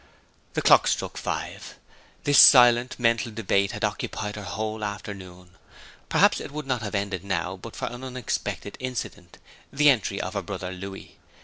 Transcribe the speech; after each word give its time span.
The 0.55 0.63
clock 0.63 0.87
struck 0.87 1.15
five. 1.15 1.75
This 2.23 2.39
silent 2.39 2.95
mental 2.97 3.31
debate 3.31 3.69
had 3.73 3.83
occupied 3.83 4.35
her 4.35 4.41
whole 4.41 4.83
afternoon. 4.83 5.51
Perhaps 6.09 6.39
it 6.41 6.49
would 6.49 6.65
not 6.65 6.81
have 6.81 6.95
ended 6.95 7.23
now 7.23 7.55
but 7.55 7.75
for 7.75 7.85
an 7.85 8.03
unexpected 8.03 8.77
incident 8.79 9.37
the 9.71 9.91
entry 9.91 10.19
of 10.19 10.33
her 10.33 10.41
brother 10.41 10.71
Louis. 10.71 11.19